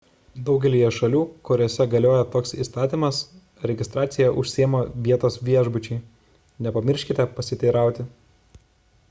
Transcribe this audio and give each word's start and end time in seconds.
daugelyje 0.45 0.87
šalių 0.93 1.19
kuriose 1.49 1.85
galioja 1.91 2.23
toks 2.35 2.55
įstatymas 2.65 3.19
registracija 3.73 4.31
užsiima 4.45 4.83
vietos 5.09 5.39
viešbučiai 5.51 6.01
nepamirškite 6.69 7.29
pasiteirauti 7.37 8.09